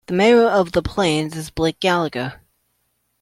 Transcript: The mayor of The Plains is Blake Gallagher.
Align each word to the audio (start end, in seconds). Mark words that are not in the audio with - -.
The 0.07 0.13
mayor 0.15 0.47
of 0.47 0.71
The 0.71 0.81
Plains 0.81 1.37
is 1.37 1.51
Blake 1.51 1.79
Gallagher. 1.79 2.41